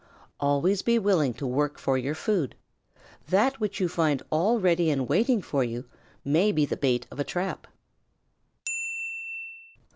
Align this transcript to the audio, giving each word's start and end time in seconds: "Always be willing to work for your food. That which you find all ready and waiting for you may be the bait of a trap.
"Always 0.39 0.81
be 0.81 0.97
willing 0.97 1.35
to 1.35 1.45
work 1.45 1.77
for 1.77 1.95
your 1.95 2.15
food. 2.15 2.55
That 3.27 3.59
which 3.59 3.79
you 3.79 3.87
find 3.87 4.23
all 4.31 4.59
ready 4.59 4.89
and 4.89 5.07
waiting 5.07 5.43
for 5.43 5.63
you 5.63 5.85
may 6.25 6.51
be 6.51 6.65
the 6.65 6.75
bait 6.75 7.05
of 7.11 7.19
a 7.19 7.23
trap. 7.23 7.67